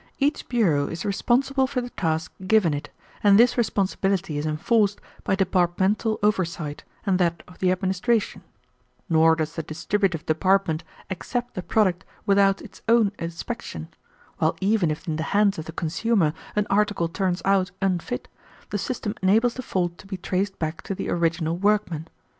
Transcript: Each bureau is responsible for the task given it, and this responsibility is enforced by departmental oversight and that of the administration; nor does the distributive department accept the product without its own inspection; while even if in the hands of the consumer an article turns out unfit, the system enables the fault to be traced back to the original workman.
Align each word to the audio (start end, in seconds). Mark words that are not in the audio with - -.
Each 0.17 0.49
bureau 0.49 0.87
is 0.87 1.05
responsible 1.05 1.67
for 1.67 1.79
the 1.79 1.91
task 1.91 2.31
given 2.47 2.73
it, 2.73 2.89
and 3.23 3.37
this 3.37 3.55
responsibility 3.55 4.35
is 4.39 4.47
enforced 4.47 4.99
by 5.23 5.35
departmental 5.35 6.17
oversight 6.23 6.83
and 7.05 7.19
that 7.19 7.43
of 7.47 7.59
the 7.59 7.71
administration; 7.71 8.41
nor 9.09 9.35
does 9.35 9.53
the 9.53 9.61
distributive 9.61 10.25
department 10.25 10.83
accept 11.11 11.53
the 11.53 11.61
product 11.61 12.03
without 12.25 12.63
its 12.63 12.81
own 12.89 13.11
inspection; 13.19 13.89
while 14.39 14.55
even 14.59 14.89
if 14.89 15.07
in 15.07 15.17
the 15.17 15.21
hands 15.37 15.59
of 15.59 15.65
the 15.65 15.71
consumer 15.71 16.33
an 16.55 16.65
article 16.67 17.07
turns 17.07 17.43
out 17.45 17.69
unfit, 17.79 18.27
the 18.71 18.79
system 18.79 19.13
enables 19.21 19.53
the 19.53 19.61
fault 19.61 19.99
to 19.99 20.07
be 20.07 20.17
traced 20.17 20.57
back 20.57 20.81
to 20.81 20.95
the 20.95 21.11
original 21.11 21.57
workman. 21.57 22.07